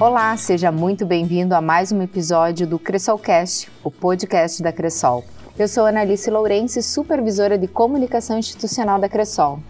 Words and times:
Olá, 0.00 0.36
seja 0.36 0.72
muito 0.72 1.06
bem-vindo 1.06 1.54
a 1.54 1.60
mais 1.60 1.92
um 1.92 2.02
episódio 2.02 2.66
do 2.66 2.80
Cressolcast, 2.80 3.70
o 3.84 3.92
podcast 3.92 4.60
da 4.60 4.72
Cressol. 4.72 5.24
Eu 5.56 5.68
sou 5.68 5.86
Analice 5.86 6.28
Lourenço, 6.32 6.82
supervisora 6.82 7.56
de 7.56 7.68
comunicação 7.68 8.36
institucional 8.36 8.98
da 8.98 9.08
Cressol. 9.08 9.60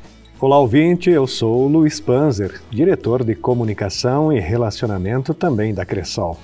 Olá, 0.40 0.58
ouvinte, 0.58 1.10
eu 1.10 1.26
sou 1.26 1.68
Luiz 1.68 2.00
Panzer, 2.00 2.58
diretor 2.71 3.22
de 3.22 3.35
comunicação 3.35 4.32
e 4.32 4.40
relacionamento 4.40 5.35
também 5.35 5.74
da 5.74 5.85
Cressol. 5.85 6.38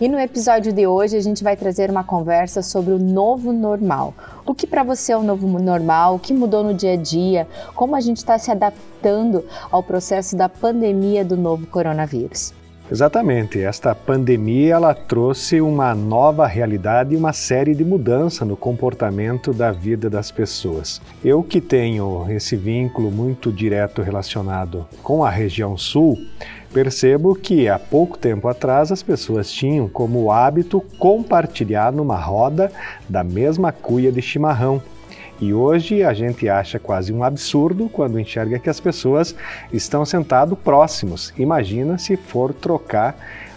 E 0.00 0.08
no 0.08 0.18
episódio 0.18 0.72
de 0.72 0.86
hoje 0.86 1.14
a 1.14 1.20
gente 1.20 1.44
vai 1.44 1.54
trazer 1.54 1.90
uma 1.90 2.02
conversa 2.02 2.62
sobre 2.62 2.94
o 2.94 2.98
novo 2.98 3.52
normal. 3.52 4.14
O 4.46 4.54
que 4.54 4.66
para 4.66 4.82
você 4.82 5.12
é 5.12 5.16
o 5.16 5.22
novo 5.22 5.46
normal? 5.58 6.14
O 6.14 6.18
que 6.18 6.32
mudou 6.32 6.64
no 6.64 6.72
dia 6.72 6.94
a 6.94 6.96
dia? 6.96 7.46
Como 7.74 7.94
a 7.94 8.00
gente 8.00 8.16
está 8.16 8.38
se 8.38 8.50
adaptando 8.50 9.44
ao 9.70 9.82
processo 9.82 10.34
da 10.34 10.48
pandemia 10.48 11.22
do 11.22 11.36
novo 11.36 11.66
coronavírus? 11.66 12.54
Exatamente. 12.90 13.60
Esta 13.62 13.94
pandemia 13.94 14.74
ela 14.74 14.92
trouxe 14.94 15.60
uma 15.60 15.94
nova 15.94 16.46
realidade 16.46 17.14
e 17.14 17.16
uma 17.16 17.32
série 17.32 17.74
de 17.74 17.84
mudanças 17.84 18.46
no 18.46 18.56
comportamento 18.56 19.52
da 19.52 19.70
vida 19.70 20.10
das 20.10 20.30
pessoas. 20.30 21.00
Eu 21.24 21.42
que 21.42 21.60
tenho 21.60 22.26
esse 22.30 22.56
vínculo 22.56 23.10
muito 23.10 23.52
direto 23.52 24.02
relacionado 24.02 24.86
com 25.02 25.24
a 25.24 25.30
região 25.30 25.76
sul, 25.76 26.18
Percebo 26.72 27.34
que 27.34 27.68
há 27.68 27.80
pouco 27.80 28.16
tempo 28.16 28.46
atrás 28.46 28.92
as 28.92 29.02
pessoas 29.02 29.50
tinham 29.50 29.88
como 29.88 30.30
hábito 30.30 30.80
compartilhar 31.00 31.92
numa 31.92 32.16
roda 32.16 32.70
da 33.08 33.24
mesma 33.24 33.72
cuia 33.72 34.12
de 34.12 34.22
chimarrão. 34.22 34.80
E 35.40 35.54
hoje 35.54 36.02
a 36.02 36.12
gente 36.12 36.48
acha 36.50 36.78
quase 36.78 37.12
um 37.12 37.24
absurdo 37.24 37.88
quando 37.88 38.20
enxerga 38.20 38.58
que 38.58 38.68
as 38.68 38.78
pessoas 38.78 39.34
estão 39.72 40.04
sentados 40.04 40.58
próximos. 40.58 41.32
Imagina 41.38 41.96
se 41.96 42.14
for 42.14 42.52
trocar 42.52 43.16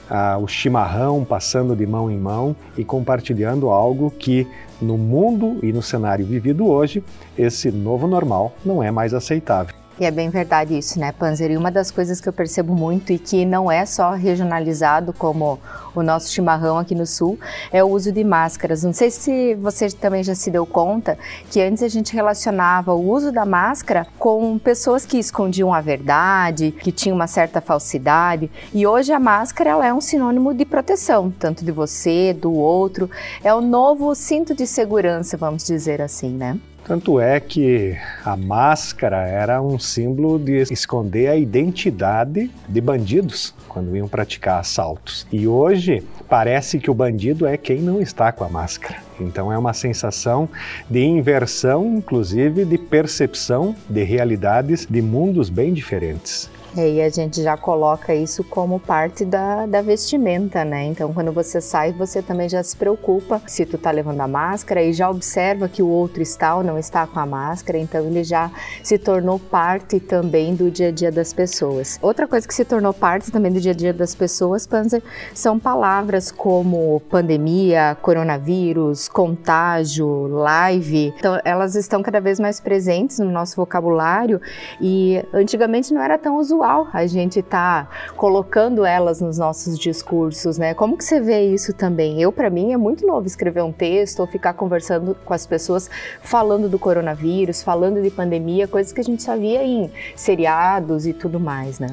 ah, 0.10 0.38
o 0.38 0.48
chimarrão 0.48 1.26
passando 1.26 1.76
de 1.76 1.86
mão 1.86 2.10
em 2.10 2.18
mão 2.18 2.56
e 2.78 2.86
compartilhando 2.86 3.70
algo 3.70 4.10
que 4.12 4.48
no 4.82 4.98
mundo 4.98 5.60
e 5.62 5.74
no 5.74 5.82
cenário 5.82 6.26
vivido 6.26 6.66
hoje, 6.68 7.04
esse 7.38 7.70
novo 7.70 8.08
normal 8.08 8.54
não 8.66 8.82
é 8.82 8.90
mais 8.90 9.14
aceitável. 9.14 9.83
E 10.00 10.06
é 10.06 10.12
bem 10.12 10.30
verdade 10.30 10.76
isso, 10.76 11.00
né, 11.00 11.12
Panzer? 11.12 11.52
E 11.52 11.58
uma 11.58 11.70
das 11.70 11.92
coisas 11.92 12.20
que 12.20 12.28
eu 12.28 12.34
percebo 12.34 12.74
muito 12.74 13.14
e 13.14 13.20
que 13.20 13.46
não 13.46 13.72
é 13.72 13.86
só 13.86 14.12
regionalizado 14.12 15.14
como 15.14 15.60
o 15.94 16.02
nosso 16.02 16.32
chimarrão 16.32 16.80
aqui 16.80 16.96
no 16.96 17.06
sul 17.06 17.40
é 17.72 17.84
o 17.84 17.88
uso 17.88 18.12
de 18.12 18.24
máscaras. 18.24 18.84
Não 18.84 18.92
sei 18.92 19.12
se 19.12 19.54
você 19.54 19.88
também 19.90 20.24
já 20.24 20.34
se 20.34 20.50
deu 20.50 20.66
conta 20.66 21.16
que 21.52 21.62
antes 21.62 21.84
a 21.84 21.88
gente 21.88 22.12
relacionava 22.12 22.92
o 22.94 23.08
uso 23.08 23.32
da 23.32 23.46
máscara 23.46 24.08
com 24.18 24.58
pessoas 24.58 25.06
que 25.06 25.20
escondiam 25.20 25.72
a 25.72 25.80
verdade, 25.80 26.72
que 26.72 26.92
tinham 26.92 27.16
uma 27.16 27.28
certa 27.28 27.62
falsidade. 27.62 28.50
E 28.74 28.88
hoje 28.88 29.14
a 29.14 29.20
máscara 29.20 29.70
ela 29.70 29.86
é 29.86 29.94
um 29.94 30.02
sinônimo 30.02 30.56
de 30.56 30.66
proteção, 30.66 31.30
tanto 31.30 31.64
de 31.64 31.72
você, 31.72 32.34
do 32.34 32.52
outro. 32.52 33.10
É 33.44 33.54
o 33.54 33.62
novo 33.62 34.16
cinto 34.16 34.56
de 34.56 34.66
segurança, 34.66 35.38
vamos 35.38 35.64
dizer 35.64 36.02
assim, 36.02 36.32
né? 36.32 36.58
Tanto 36.86 37.18
é 37.18 37.40
que 37.40 37.98
a 38.26 38.36
máscara 38.36 39.26
era 39.26 39.62
um 39.62 39.80
símbolo 39.80 40.38
de 40.38 40.64
esconder 40.64 41.30
a 41.30 41.38
identidade 41.38 42.52
de 42.68 42.82
bandidos 42.82 43.56
quando 43.70 43.96
iam 43.96 44.08
praticar 44.08 44.60
assaltos. 44.60 45.26
E 45.32 45.48
hoje 45.48 46.04
parece 46.28 46.80
que 46.80 46.92
o 46.92 46.94
bandido 46.94 47.48
é 47.48 47.56
quem 47.56 47.80
não 47.80 48.02
está 48.02 48.34
com 48.34 48.44
a 48.44 48.50
máscara. 48.50 48.98
Então 49.18 49.52
é 49.52 49.58
uma 49.58 49.74
sensação 49.74 50.50
de 50.90 51.02
inversão, 51.06 51.96
inclusive 51.96 52.66
de 52.66 52.78
percepção 52.78 53.74
de 53.90 54.04
realidades 54.04 54.86
de 54.86 55.02
mundos 55.02 55.50
bem 55.50 55.74
diferentes. 55.74 56.50
E 56.76 57.02
a 57.02 57.10
gente 57.10 57.44
já 57.44 57.56
coloca 57.56 58.16
isso 58.16 58.44
como 58.44 58.80
parte 58.80 59.24
da, 59.24 59.68
da 59.68 59.80
vestimenta, 59.80 60.66
né? 60.66 60.86
Então, 60.86 61.14
quando 61.14 61.32
você 61.32 61.62
sai, 61.62 61.92
você 61.92 62.20
também 62.20 62.50
já 62.50 62.64
se 62.64 62.76
preocupa 62.76 63.40
se 63.46 63.64
tu 63.64 63.78
tá 63.78 63.92
levando 63.92 64.22
a 64.22 64.28
máscara 64.28 64.82
e 64.82 64.92
já 64.92 65.08
observa 65.08 65.70
que 65.70 65.84
o 65.84 65.88
outro 65.88 66.24
está 66.24 66.56
ou 66.56 66.64
não 66.64 66.80
está 66.80 67.06
com 67.06 67.20
a 67.20 67.28
máscara, 67.28 67.78
então 67.78 68.02
ele 68.02 68.24
já 68.24 68.50
se 68.82 68.98
tornou 68.98 69.38
parte 69.38 70.00
também 70.00 70.56
do 70.56 70.72
dia 70.72 70.88
a 70.88 70.92
dia 70.92 71.12
das 71.12 71.32
pessoas. 71.32 72.00
Outra 72.02 72.28
coisa 72.28 72.48
que 72.48 72.56
se 72.56 72.66
tornou 72.66 72.92
parte 72.94 73.32
também 73.32 73.52
do 73.52 73.62
dia 73.62 73.72
a 73.72 73.76
dia 73.76 73.94
das 73.94 74.16
pessoas, 74.16 74.66
Panzer, 74.66 75.04
são 75.32 75.60
palavras 75.60 76.32
como 76.32 77.02
pandemia, 77.02 77.96
coronavírus, 78.02 79.08
contágio, 79.08 80.26
live. 80.28 81.14
Então, 81.20 81.40
elas 81.46 81.76
estão 81.76 82.02
cada 82.02 82.20
vez 82.20 82.40
mais 82.40 82.60
presentes 82.60 83.20
no 83.20 83.30
nosso 83.30 83.56
vocabulário 83.56 84.42
e 84.82 85.24
antigamente 85.32 85.94
não 85.94 86.02
era 86.02 86.18
tão 86.18 86.38
usual 86.38 86.63
a 86.64 87.06
gente 87.06 87.40
está 87.40 87.90
colocando 88.16 88.86
elas 88.86 89.20
nos 89.20 89.38
nossos 89.38 89.78
discursos, 89.78 90.58
né? 90.58 90.74
Como 90.74 90.98
que 90.98 91.04
você 91.04 91.20
vê 91.20 91.42
isso 91.42 91.74
também? 91.74 92.22
Eu, 92.22 92.32
para 92.32 92.50
mim, 92.50 92.72
é 92.72 92.78
muito 92.78 93.06
novo 93.06 93.28
escrever 93.28 93.62
um 93.62 93.72
texto 93.72 94.22
ou 94.22 94.28
ficar 94.28 94.54
conversando 94.54 95.16
com 95.26 95.34
as 95.34 95.46
pessoas 95.46 95.90
falando 96.22 96.70
do 96.70 96.80
coronavírus, 96.80 97.62
falando 97.62 98.02
de 98.02 98.10
pandemia, 98.10 98.66
coisas 98.66 98.94
que 98.94 99.02
a 99.02 99.04
gente 99.04 99.22
só 99.22 99.36
via 99.36 99.64
em 99.64 99.92
seriados 100.16 101.06
e 101.06 101.12
tudo 101.12 101.38
mais, 101.40 101.80
né? 101.80 101.90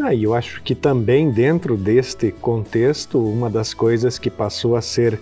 Ah, 0.00 0.14
eu 0.14 0.34
acho 0.34 0.62
que 0.62 0.74
também 0.74 1.30
dentro 1.30 1.76
deste 1.76 2.30
contexto, 2.30 3.18
uma 3.18 3.48
das 3.50 3.74
coisas 3.74 4.18
que 4.18 4.30
passou 4.30 4.76
a 4.76 4.82
ser 4.82 5.20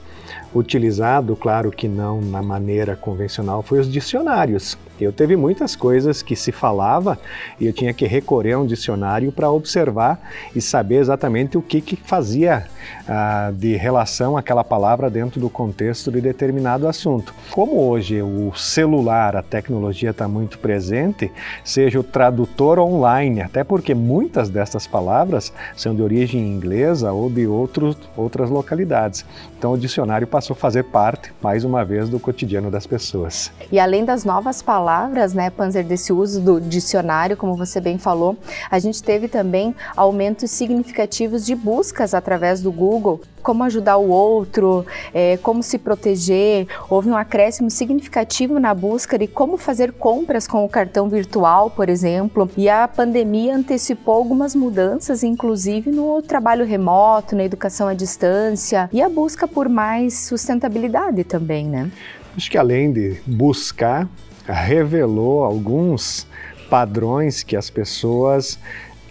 utilizado, 0.55 1.37
claro 1.37 1.71
que 1.71 1.89
não 1.89 2.21
na 2.21 2.43
maneira 2.43 2.97
convencional, 2.97 3.62
foi 3.62 3.78
os 3.78 3.91
dicionários. 3.91 4.77
Eu 5.00 5.12
teve 5.12 5.37
muitas 5.37 5.75
coisas 5.75 6.22
que 6.22 6.37
se 6.37 6.53
falava 6.53 7.19
e 7.59 7.66
eu 7.66 7.72
tinha 7.72 7.93
que 7.93 8.06
recorrer 8.06 8.53
a 8.53 8.59
um 8.59 8.66
dicionário 8.66 9.32
para 9.32 9.50
observar 9.50 10.21
e 10.55 10.60
saber 10.60 10.97
exatamente 10.97 11.59
o 11.59 11.62
que, 11.62 11.81
que 11.81 11.97
fazia 11.97 12.66
ah, 13.09 13.53
de 13.53 13.77
relação 13.77 14.37
àquela 14.37 14.62
palavra 14.62 15.10
dentro 15.10 15.41
do 15.41 15.50
contexto 15.50 16.12
de 16.12 16.21
determinado 16.21 16.87
assunto. 16.87 17.34
Como 17.50 17.81
hoje 17.81 18.22
o 18.22 18.53
celular, 18.54 19.37
a 19.37 19.43
tecnologia 19.43 20.10
está 20.10 20.28
muito 20.28 20.59
presente, 20.59 21.31
seja 21.65 21.99
o 21.99 22.04
tradutor 22.04 22.78
online, 22.78 23.43
até 23.43 23.65
porque 23.65 23.94
muitas 23.94 24.49
dessas 24.49 24.87
palavras 24.87 25.53
são 25.77 25.94
de 25.94 26.03
origem 26.03 26.41
inglesa 26.41 27.12
ou 27.12 27.28
de 27.28 27.47
outros, 27.47 27.97
outras 28.16 28.49
localidades. 28.49 29.25
Então 29.59 29.72
o 29.72 29.78
dicionário 29.78 30.27
passou 30.27 30.54
a 30.54 30.56
fazer 30.56 30.84
parte, 30.84 31.33
mais 31.43 31.65
uma 31.65 31.84
vez, 31.84 32.09
do 32.09 32.21
cotidiano 32.21 32.71
das 32.71 32.87
pessoas. 32.87 33.50
E 33.72 33.78
além 33.78 34.04
das 34.04 34.25
novas 34.25 34.60
palavras, 34.62 34.84
palavras, 34.84 35.33
né, 35.33 35.49
Panzer, 35.49 35.83
desse 35.83 36.12
uso 36.12 36.43
do 36.43 36.61
dicionário, 36.61 37.39
como 37.39 37.56
você 37.56 37.81
bem 37.81 37.97
falou, 37.97 38.37
a 38.71 38.78
gente 38.78 39.03
teve 39.03 39.28
também 39.28 39.75
aumentos 39.97 40.50
significativos 40.50 41.47
de 41.47 41.55
buscas 41.55 42.12
através 42.12 42.61
do 42.61 42.71
Google, 42.71 43.22
como 43.43 43.65
ajudar 43.65 43.97
o 43.97 44.11
outro, 44.11 44.84
é, 45.15 45.39
como 45.39 45.62
se 45.62 45.78
proteger. 45.78 46.67
Houve 46.91 47.09
um 47.09 47.17
acréscimo 47.17 47.71
significativo 47.71 48.61
na 48.61 48.75
busca 48.75 49.19
de 49.19 49.27
como 49.27 49.56
fazer 49.56 49.93
compras 49.93 50.47
com 50.47 50.62
o 50.62 50.69
cartão 50.69 51.09
virtual, 51.09 51.71
por 51.71 51.89
exemplo. 51.89 52.51
E 52.55 52.69
a 52.69 52.87
pandemia 52.87 53.56
antecipou 53.56 54.15
algumas 54.15 54.55
mudanças, 54.55 55.22
inclusive 55.22 55.91
no 55.91 56.21
trabalho 56.21 56.66
remoto, 56.66 57.34
na 57.34 57.45
educação 57.45 57.89
à 57.89 57.95
distância 57.95 58.91
e 58.93 59.01
a 59.01 59.09
busca 59.09 59.49
por 59.49 59.66
mais 59.66 60.27
sustentabilidade 60.27 61.25
também, 61.25 61.66
né? 61.66 61.91
Acho 62.37 62.51
que 62.51 62.59
além 62.59 62.93
de 62.93 63.16
buscar, 63.25 64.09
revelou 64.47 65.44
alguns 65.44 66.27
padrões 66.69 67.43
que 67.43 67.56
as 67.56 67.71
pessoas 67.71 68.59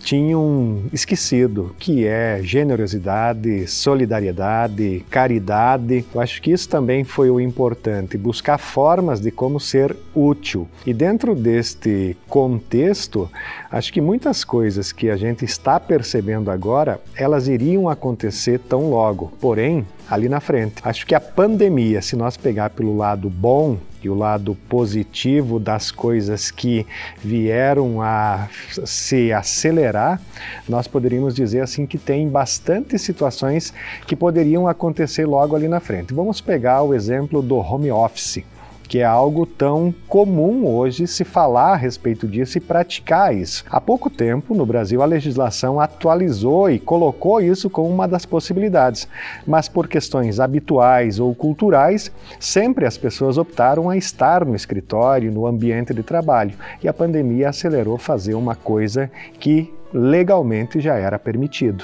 tinham 0.04 0.84
esquecido, 0.92 1.74
que 1.80 2.06
é 2.06 2.42
generosidade, 2.44 3.68
solidariedade, 3.68 5.04
caridade. 5.10 6.06
Eu 6.14 6.22
acho 6.22 6.42
que 6.42 6.52
isso 6.52 6.68
também 6.68 7.04
foi 7.04 7.30
o 7.30 7.40
importante, 7.40 8.18
buscar 8.18 8.58
formas 8.58 9.22
de 9.22 9.32
como 9.32 9.60
ser 9.60 9.96
útil. 10.14 10.68
E 10.86 10.94
dentro 10.94 11.34
deste 11.34 12.18
contexto, 12.28 13.30
acho 13.72 13.94
que 13.94 14.02
muitas 14.02 14.44
coisas 14.44 14.92
que 14.92 15.10
a 15.10 15.16
gente 15.16 15.46
está 15.46 15.80
percebendo 15.80 16.52
agora, 16.52 17.00
elas 17.16 17.48
iriam 17.48 17.88
acontecer 17.88 18.60
tão 18.60 18.90
logo. 18.90 19.32
Porém, 19.40 19.86
ali 20.10 20.30
na 20.30 20.40
frente. 20.40 20.76
Acho 20.84 21.06
que 21.06 21.16
a 21.16 21.22
pandemia, 21.22 22.02
se 22.02 22.16
nós 22.16 22.38
pegar 22.38 22.70
pelo 22.70 22.96
lado 22.96 23.30
bom 23.30 23.78
e 24.04 24.10
o 24.10 24.14
lado 24.14 24.56
positivo 24.68 25.60
das 25.60 25.92
coisas 25.92 26.52
que 26.52 26.86
vieram 27.24 28.02
a 28.02 28.50
se 28.86 29.32
acelerar, 29.32 30.22
nós 30.68 30.88
poderíamos 30.88 31.34
dizer 31.34 31.62
assim 31.62 31.86
que 31.86 31.98
tem 31.98 32.28
bastante 32.28 33.00
situações 33.00 33.74
que 34.06 34.16
poderiam 34.16 34.68
acontecer 34.68 35.26
logo 35.26 35.56
ali 35.56 35.68
na 35.68 35.80
frente. 35.80 36.14
Vamos 36.14 36.42
pegar 36.42 36.84
o 36.84 36.94
exemplo 36.94 37.42
do 37.42 37.56
home 37.56 37.92
office. 37.92 38.44
Que 38.88 39.00
é 39.00 39.04
algo 39.04 39.46
tão 39.46 39.94
comum 40.08 40.66
hoje 40.68 41.08
se 41.08 41.24
falar 41.24 41.74
a 41.74 41.76
respeito 41.76 42.28
disso 42.28 42.58
e 42.58 42.62
praticar 42.62 43.36
isso. 43.36 43.64
Há 43.70 43.82
pouco 43.82 44.10
tempo, 44.10 44.54
no 44.54 44.66
Brasil, 44.66 45.02
a 45.02 45.06
legislação 45.06 45.80
atualizou 45.80 46.70
e 46.70 46.80
colocou 46.80 47.42
isso 47.42 47.70
como 47.70 47.90
uma 47.90 48.08
das 48.08 48.26
possibilidades, 48.26 49.08
mas 49.46 49.68
por 49.68 49.88
questões 49.88 50.40
habituais 50.40 51.20
ou 51.20 51.34
culturais, 51.34 52.12
sempre 52.40 52.86
as 52.86 52.98
pessoas 52.98 53.38
optaram 53.38 53.90
a 53.90 53.98
estar 53.98 54.46
no 54.46 54.56
escritório, 54.56 55.32
no 55.32 55.48
ambiente 55.48 55.94
de 55.94 56.04
trabalho, 56.04 56.56
e 56.82 56.88
a 56.88 56.94
pandemia 56.94 57.50
acelerou 57.50 57.98
fazer 57.98 58.36
uma 58.36 58.56
coisa 58.56 59.10
que 59.40 59.74
legalmente 59.94 60.80
já 60.80 60.96
era 60.96 61.20
permitido. 61.20 61.84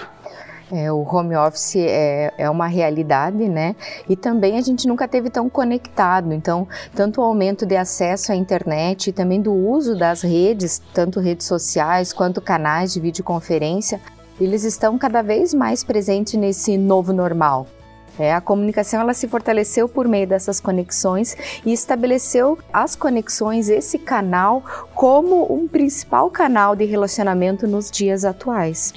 É, 0.71 0.92
o 0.92 1.01
home 1.01 1.36
office 1.36 1.77
é, 1.77 2.31
é 2.38 2.50
uma 2.50 2.68
realidade, 2.68 3.50
né? 3.50 3.75
E 4.07 4.16
também 4.16 4.57
a 4.57 4.62
gente 4.62 4.88
nunca 4.88 5.07
teve 5.07 5.30
tão 5.30 5.50
conectado. 5.50 6.31
Então, 6.31 6.68
tanto 6.94 7.21
o 7.21 7.24
aumento 7.24 7.66
de 7.66 7.75
acesso 7.75 8.31
à 8.31 8.36
internet 8.36 9.10
e 9.10 9.13
também 9.13 9.42
do 9.42 9.51
uso 9.51 9.98
das 9.98 10.21
redes, 10.21 10.80
tanto 10.94 11.19
redes 11.19 11.48
sociais 11.48 12.13
quanto 12.13 12.39
canais 12.39 12.94
de 12.94 13.00
videoconferência, 13.00 14.00
eles 14.39 14.63
estão 14.63 14.98
cada 14.98 15.24
vez 15.24 15.54
mais 15.54 15.83
presentes 15.83 16.36
nesse 16.36 16.77
novo 16.77 17.12
normal. 17.12 17.66
É, 18.19 18.33
a 18.33 18.42
comunicação 18.42 19.00
ela 19.00 19.13
se 19.13 19.30
fortaleceu 19.30 19.88
por 19.88 20.06
meio 20.06 20.27
dessas 20.27 20.60
conexões 20.60 21.38
e 21.66 21.71
estabeleceu 21.71 22.60
as 22.71 22.94
conexões, 22.94 23.69
esse 23.69 23.98
canal, 23.98 24.62
como 24.94 25.51
um 25.51 25.69
principal 25.69 26.30
canal 26.30 26.75
de 26.75 26.83
relacionamento 26.83 27.66
nos 27.66 27.89
dias 27.89 28.25
atuais. 28.25 28.94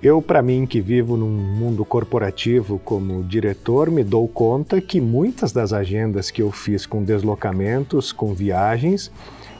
Eu, 0.00 0.22
para 0.22 0.40
mim, 0.40 0.64
que 0.64 0.80
vivo 0.80 1.16
num 1.16 1.28
mundo 1.28 1.84
corporativo 1.84 2.78
como 2.78 3.22
diretor, 3.24 3.90
me 3.90 4.02
dou 4.02 4.26
conta 4.26 4.80
que 4.80 5.00
muitas 5.00 5.52
das 5.52 5.72
agendas 5.72 6.30
que 6.30 6.40
eu 6.40 6.50
fiz 6.50 6.86
com 6.86 7.02
deslocamentos, 7.02 8.12
com 8.12 8.32
viagens, 8.32 9.10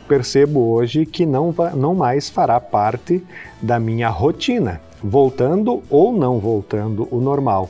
percebo 0.09 0.61
hoje 0.73 1.05
que 1.05 1.27
não, 1.27 1.55
não 1.75 1.95
mais 1.95 2.31
fará 2.31 2.59
parte 2.61 3.23
da 3.61 3.79
minha 3.79 4.09
rotina, 4.09 4.81
voltando 5.03 5.83
ou 5.91 6.13
não 6.13 6.39
voltando 6.39 7.07
o 7.11 7.21
normal. 7.21 7.69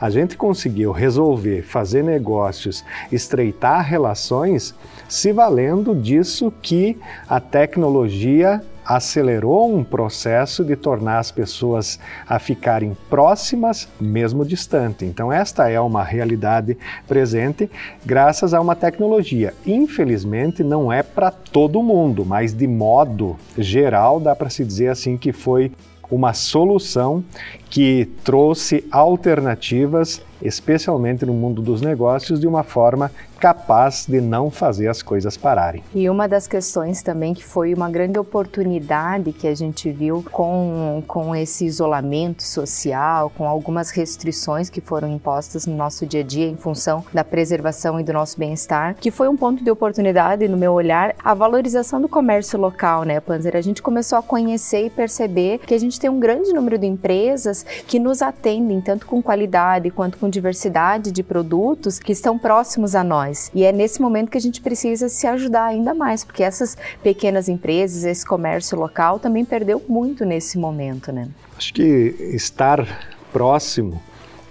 A 0.00 0.08
gente 0.08 0.36
conseguiu 0.36 0.92
resolver, 0.92 1.62
fazer 1.62 2.04
negócios, 2.04 2.84
estreitar 3.10 3.84
relações 3.84 4.74
se 5.08 5.32
valendo 5.32 5.94
disso 5.94 6.52
que 6.62 6.96
a 7.28 7.40
tecnologia 7.40 8.62
acelerou 8.84 9.74
um 9.74 9.82
processo 9.82 10.64
de 10.64 10.76
tornar 10.76 11.18
as 11.18 11.30
pessoas 11.30 11.98
a 12.28 12.38
ficarem 12.38 12.96
próximas, 13.08 13.88
mesmo 14.00 14.44
distante. 14.44 15.04
Então, 15.04 15.32
esta 15.32 15.68
é 15.68 15.80
uma 15.80 16.04
realidade 16.04 16.76
presente 17.06 17.70
graças 18.04 18.52
a 18.52 18.60
uma 18.60 18.76
tecnologia. 18.76 19.54
Infelizmente, 19.66 20.62
não 20.62 20.92
é 20.92 21.02
para 21.02 21.30
todo 21.30 21.82
mundo, 21.82 22.24
mas 22.24 22.52
de 22.52 22.66
modo 22.66 23.36
geral, 23.56 24.20
dá 24.20 24.34
para 24.34 24.50
se 24.50 24.64
dizer 24.64 24.88
assim 24.88 25.16
que 25.16 25.32
foi 25.32 25.72
uma 26.10 26.32
solução 26.32 27.24
que 27.70 28.08
trouxe 28.22 28.84
alternativas, 28.90 30.22
especialmente 30.42 31.24
no 31.24 31.32
mundo 31.32 31.62
dos 31.62 31.80
negócios, 31.80 32.40
de 32.40 32.46
uma 32.46 32.62
forma 32.62 33.10
capaz 33.44 34.06
de 34.08 34.22
não 34.22 34.50
fazer 34.50 34.88
as 34.88 35.02
coisas 35.02 35.36
pararem. 35.36 35.82
E 35.94 36.08
uma 36.08 36.26
das 36.26 36.46
questões 36.46 37.02
também 37.02 37.34
que 37.34 37.44
foi 37.44 37.74
uma 37.74 37.90
grande 37.90 38.18
oportunidade 38.18 39.32
que 39.32 39.46
a 39.46 39.54
gente 39.54 39.90
viu 39.90 40.24
com, 40.32 41.02
com 41.06 41.36
esse 41.36 41.66
isolamento 41.66 42.42
social, 42.42 43.30
com 43.36 43.46
algumas 43.46 43.90
restrições 43.90 44.70
que 44.70 44.80
foram 44.80 45.08
impostas 45.08 45.66
no 45.66 45.76
nosso 45.76 46.06
dia 46.06 46.20
a 46.20 46.24
dia 46.24 46.46
em 46.46 46.56
função 46.56 47.04
da 47.12 47.22
preservação 47.22 48.00
e 48.00 48.02
do 48.02 48.14
nosso 48.14 48.38
bem-estar, 48.38 48.94
que 48.94 49.10
foi 49.10 49.28
um 49.28 49.36
ponto 49.36 49.62
de 49.62 49.70
oportunidade 49.70 50.48
no 50.48 50.56
meu 50.56 50.72
olhar, 50.72 51.14
a 51.22 51.34
valorização 51.34 52.00
do 52.00 52.08
comércio 52.08 52.58
local, 52.58 53.04
né, 53.04 53.20
Panzer? 53.20 53.56
A 53.56 53.60
gente 53.60 53.82
começou 53.82 54.18
a 54.18 54.22
conhecer 54.22 54.86
e 54.86 54.90
perceber 54.90 55.58
que 55.58 55.74
a 55.74 55.78
gente 55.78 56.00
tem 56.00 56.08
um 56.08 56.18
grande 56.18 56.52
número 56.52 56.78
de 56.78 56.86
empresas 56.86 57.62
que 57.86 57.98
nos 57.98 58.22
atendem 58.22 58.80
tanto 58.80 59.06
com 59.06 59.22
qualidade 59.22 59.90
quanto 59.90 60.16
com 60.16 60.23
diversidade 60.28 61.10
de 61.10 61.22
produtos 61.22 61.98
que 61.98 62.12
estão 62.12 62.38
próximos 62.38 62.94
a 62.94 63.04
nós. 63.04 63.50
E 63.54 63.64
é 63.64 63.72
nesse 63.72 64.00
momento 64.00 64.30
que 64.30 64.38
a 64.38 64.40
gente 64.40 64.60
precisa 64.60 65.08
se 65.08 65.26
ajudar 65.26 65.66
ainda 65.66 65.94
mais, 65.94 66.24
porque 66.24 66.42
essas 66.42 66.76
pequenas 67.02 67.48
empresas, 67.48 68.04
esse 68.04 68.24
comércio 68.24 68.78
local 68.78 69.18
também 69.18 69.44
perdeu 69.44 69.82
muito 69.88 70.24
nesse 70.24 70.58
momento, 70.58 71.12
né? 71.12 71.28
Acho 71.56 71.72
que 71.72 71.82
estar 72.34 72.86
próximo 73.32 74.00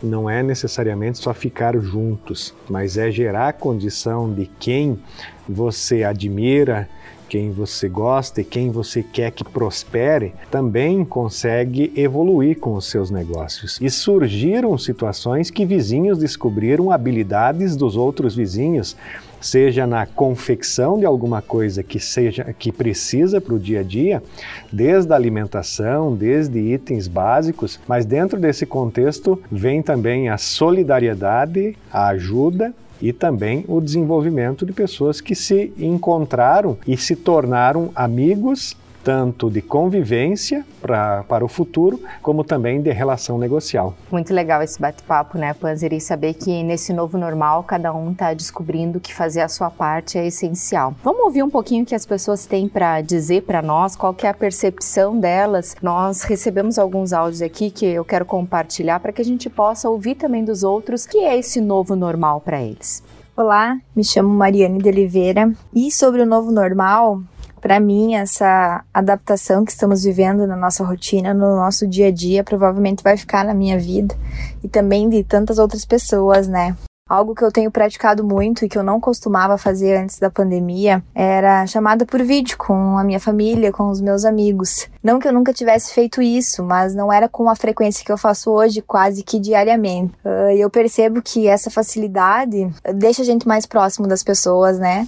não 0.01 0.29
é 0.29 0.43
necessariamente 0.43 1.17
só 1.17 1.33
ficar 1.33 1.77
juntos, 1.79 2.53
mas 2.69 2.97
é 2.97 3.09
gerar 3.09 3.53
condição 3.53 4.31
de 4.33 4.49
quem 4.59 4.99
você 5.47 6.03
admira, 6.03 6.89
quem 7.33 7.49
você 7.49 7.89
gosta 7.89 8.41
e 8.41 8.43
quem 8.43 8.69
você 8.69 9.01
quer 9.01 9.31
que 9.31 9.43
prospere, 9.43 10.35
também 10.51 11.03
consegue 11.03 11.91
evoluir 11.95 12.59
com 12.59 12.75
os 12.75 12.85
seus 12.85 13.09
negócios. 13.09 13.79
E 13.81 13.89
surgiram 13.89 14.77
situações 14.77 15.49
que 15.49 15.65
vizinhos 15.65 16.19
descobriram 16.19 16.91
habilidades 16.91 17.75
dos 17.75 17.95
outros 17.97 18.35
vizinhos 18.35 18.95
seja 19.41 19.87
na 19.87 20.05
confecção 20.05 20.97
de 20.99 21.05
alguma 21.05 21.41
coisa 21.41 21.81
que 21.81 21.99
seja 21.99 22.53
que 22.57 22.71
precisa 22.71 23.41
para 23.41 23.55
o 23.55 23.59
dia 23.59 23.79
a 23.79 23.83
dia, 23.83 24.23
desde 24.71 25.11
a 25.11 25.15
alimentação, 25.15 26.15
desde 26.15 26.59
itens 26.59 27.07
básicos, 27.07 27.79
mas 27.87 28.05
dentro 28.05 28.39
desse 28.39 28.65
contexto 28.65 29.41
vem 29.51 29.81
também 29.81 30.29
a 30.29 30.37
solidariedade, 30.37 31.75
a 31.91 32.09
ajuda 32.09 32.73
e 33.03 33.11
também 33.11 33.65
o 33.67 33.81
desenvolvimento 33.81 34.65
de 34.65 34.71
pessoas 34.71 35.19
que 35.19 35.35
se 35.35 35.73
encontraram 35.77 36.77
e 36.87 36.95
se 36.95 37.17
tornaram 37.17 37.91
amigos 37.93 38.77
tanto 39.03 39.49
de 39.49 39.61
convivência 39.61 40.65
pra, 40.81 41.23
para 41.23 41.43
o 41.43 41.47
futuro, 41.47 41.99
como 42.21 42.43
também 42.43 42.81
de 42.81 42.91
relação 42.91 43.37
negocial. 43.37 43.93
Muito 44.11 44.33
legal 44.33 44.61
esse 44.61 44.79
bate-papo, 44.79 45.37
né, 45.37 45.53
Panzer? 45.53 45.93
E 45.93 45.99
saber 45.99 46.33
que 46.33 46.63
nesse 46.63 46.93
novo 46.93 47.17
normal, 47.17 47.63
cada 47.63 47.93
um 47.93 48.11
está 48.11 48.33
descobrindo 48.33 48.99
que 48.99 49.13
fazer 49.13 49.41
a 49.41 49.49
sua 49.49 49.69
parte 49.69 50.17
é 50.17 50.25
essencial. 50.25 50.95
Vamos 51.03 51.21
ouvir 51.23 51.43
um 51.43 51.49
pouquinho 51.49 51.83
o 51.83 51.85
que 51.85 51.95
as 51.95 52.05
pessoas 52.05 52.45
têm 52.45 52.67
para 52.67 53.01
dizer 53.01 53.43
para 53.43 53.61
nós, 53.61 53.95
qual 53.95 54.13
que 54.13 54.25
é 54.25 54.29
a 54.29 54.33
percepção 54.33 55.19
delas. 55.19 55.75
Nós 55.81 56.23
recebemos 56.23 56.79
alguns 56.79 57.13
áudios 57.13 57.41
aqui 57.41 57.69
que 57.69 57.85
eu 57.85 58.05
quero 58.05 58.25
compartilhar 58.25 58.99
para 58.99 59.11
que 59.11 59.21
a 59.21 59.25
gente 59.25 59.49
possa 59.49 59.89
ouvir 59.89 60.15
também 60.15 60.43
dos 60.43 60.63
outros 60.63 61.05
que 61.05 61.17
é 61.19 61.37
esse 61.37 61.59
novo 61.59 61.95
normal 61.95 62.41
para 62.41 62.61
eles. 62.61 63.03
Olá, 63.35 63.79
me 63.95 64.03
chamo 64.03 64.29
Mariane 64.29 64.77
de 64.77 64.89
Oliveira 64.89 65.51
e 65.73 65.91
sobre 65.91 66.21
o 66.21 66.25
novo 66.25 66.51
normal, 66.51 67.19
para 67.63 67.79
mim, 67.79 68.13
essa 68.13 68.83
adaptação 68.93 69.63
que 69.63 69.71
estamos 69.71 70.03
vivendo 70.03 70.45
na 70.45 70.57
nossa 70.57 70.83
rotina, 70.83 71.33
no 71.33 71.55
nosso 71.55 71.87
dia 71.87 72.07
a 72.07 72.11
dia, 72.11 72.43
provavelmente 72.43 73.01
vai 73.01 73.15
ficar 73.15 73.45
na 73.45 73.53
minha 73.53 73.79
vida 73.79 74.13
e 74.61 74.67
também 74.67 75.07
de 75.07 75.23
tantas 75.23 75.57
outras 75.57 75.85
pessoas, 75.85 76.45
né? 76.45 76.75
Algo 77.13 77.35
que 77.35 77.43
eu 77.43 77.51
tenho 77.51 77.69
praticado 77.69 78.23
muito 78.23 78.65
e 78.65 78.67
que 78.67 78.75
eu 78.75 78.81
não 78.81 78.99
costumava 78.99 79.55
fazer 79.55 79.97
antes 79.97 80.17
da 80.17 80.31
pandemia 80.31 81.03
era 81.13 81.63
chamada 81.67 82.07
por 82.07 82.23
vídeo 82.23 82.57
com 82.57 82.97
a 82.97 83.03
minha 83.03 83.19
família, 83.19 83.71
com 83.71 83.87
os 83.91 84.01
meus 84.01 84.25
amigos. 84.25 84.89
Não 85.03 85.19
que 85.19 85.27
eu 85.27 85.31
nunca 85.31 85.53
tivesse 85.53 85.93
feito 85.93 86.23
isso, 86.23 86.63
mas 86.63 86.95
não 86.95 87.13
era 87.13 87.29
com 87.29 87.47
a 87.47 87.55
frequência 87.55 88.03
que 88.03 88.11
eu 88.11 88.17
faço 88.17 88.49
hoje, 88.49 88.81
quase 88.81 89.21
que 89.21 89.39
diariamente. 89.39 90.11
Uh, 90.25 90.57
eu 90.57 90.71
percebo 90.71 91.21
que 91.21 91.47
essa 91.47 91.69
facilidade 91.69 92.67
deixa 92.95 93.21
a 93.21 93.25
gente 93.25 93.47
mais 93.47 93.67
próximo 93.67 94.07
das 94.07 94.23
pessoas, 94.23 94.79
né? 94.79 95.05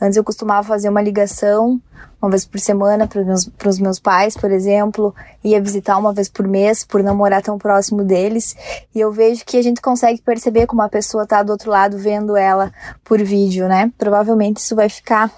Antes 0.00 0.16
eu 0.16 0.22
costumava 0.22 0.64
fazer 0.64 0.88
uma 0.88 1.02
ligação 1.02 1.80
uma 2.20 2.30
vez 2.30 2.44
por 2.44 2.58
semana 2.58 3.06
para 3.06 3.20
os 3.20 3.26
meus, 3.62 3.78
meus 3.78 3.98
pais, 3.98 4.36
por 4.36 4.50
exemplo, 4.50 5.14
ia 5.42 5.60
visitar 5.60 5.96
uma 5.96 6.12
vez 6.12 6.28
por 6.28 6.46
mês 6.46 6.84
por 6.84 7.02
não 7.02 7.14
morar 7.14 7.42
tão 7.42 7.56
próximo 7.56 8.02
deles. 8.02 8.56
E 8.94 9.00
eu 9.00 9.12
vejo 9.12 9.44
que 9.44 9.56
a 9.56 9.62
gente 9.62 9.80
consegue 9.80 10.20
perceber 10.20 10.66
como 10.66 10.82
a 10.82 10.88
pessoa 10.88 11.22
está 11.22 11.42
do 11.42 11.52
outro 11.52 11.70
lado 11.70 11.96
vendo 11.96 12.36
ela 12.36 12.72
por 13.04 13.22
vídeo, 13.22 13.68
né? 13.68 13.92
Provavelmente 13.96 14.58
isso 14.58 14.74
vai 14.74 14.88
ficar 14.88 15.32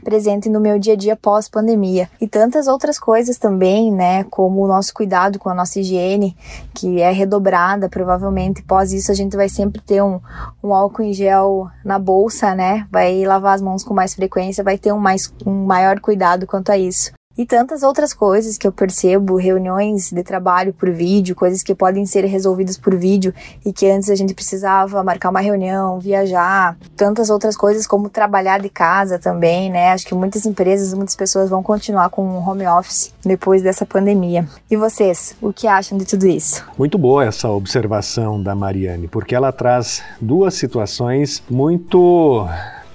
presente 0.00 0.48
no 0.48 0.60
meu 0.60 0.78
dia 0.78 0.94
a 0.94 0.96
dia 0.96 1.16
pós-pandemia. 1.16 2.08
E 2.20 2.26
tantas 2.26 2.66
outras 2.66 2.98
coisas 2.98 3.38
também, 3.38 3.92
né, 3.92 4.24
como 4.24 4.62
o 4.62 4.68
nosso 4.68 4.92
cuidado 4.92 5.38
com 5.38 5.48
a 5.48 5.54
nossa 5.54 5.80
higiene, 5.80 6.36
que 6.74 7.00
é 7.00 7.10
redobrada, 7.10 7.88
provavelmente. 7.88 8.62
Pós 8.62 8.92
isso 8.92 9.10
a 9.10 9.14
gente 9.14 9.36
vai 9.36 9.48
sempre 9.48 9.80
ter 9.80 10.02
um, 10.02 10.20
um 10.62 10.74
álcool 10.74 11.02
em 11.02 11.12
gel 11.12 11.68
na 11.84 11.98
bolsa, 11.98 12.54
né, 12.54 12.86
vai 12.90 13.24
lavar 13.24 13.54
as 13.54 13.62
mãos 13.62 13.84
com 13.84 13.94
mais 13.94 14.14
frequência, 14.14 14.64
vai 14.64 14.78
ter 14.78 14.92
um, 14.92 14.98
mais, 14.98 15.32
um 15.46 15.64
maior 15.64 16.00
cuidado 16.00 16.46
quanto 16.46 16.70
a 16.70 16.78
isso 16.78 17.12
e 17.40 17.46
tantas 17.46 17.82
outras 17.82 18.12
coisas 18.12 18.58
que 18.58 18.66
eu 18.66 18.72
percebo, 18.72 19.36
reuniões 19.36 20.10
de 20.10 20.22
trabalho 20.22 20.74
por 20.74 20.90
vídeo, 20.90 21.34
coisas 21.34 21.62
que 21.62 21.74
podem 21.74 22.04
ser 22.04 22.26
resolvidas 22.26 22.76
por 22.76 22.94
vídeo 22.94 23.32
e 23.64 23.72
que 23.72 23.90
antes 23.90 24.10
a 24.10 24.14
gente 24.14 24.34
precisava 24.34 25.02
marcar 25.02 25.30
uma 25.30 25.40
reunião, 25.40 25.98
viajar, 25.98 26.76
tantas 26.94 27.30
outras 27.30 27.56
coisas 27.56 27.86
como 27.86 28.10
trabalhar 28.10 28.60
de 28.60 28.68
casa 28.68 29.18
também, 29.18 29.70
né? 29.70 29.88
Acho 29.88 30.06
que 30.06 30.14
muitas 30.14 30.44
empresas, 30.44 30.92
muitas 30.92 31.16
pessoas 31.16 31.48
vão 31.48 31.62
continuar 31.62 32.10
com 32.10 32.22
home 32.46 32.66
office 32.66 33.14
depois 33.24 33.62
dessa 33.62 33.86
pandemia. 33.86 34.46
E 34.70 34.76
vocês, 34.76 35.34
o 35.40 35.50
que 35.50 35.66
acham 35.66 35.96
de 35.96 36.04
tudo 36.04 36.26
isso? 36.26 36.62
Muito 36.76 36.98
boa 36.98 37.24
essa 37.24 37.48
observação 37.48 38.42
da 38.42 38.54
Mariane, 38.54 39.08
porque 39.08 39.34
ela 39.34 39.50
traz 39.50 40.02
duas 40.20 40.52
situações 40.52 41.42
muito 41.48 42.46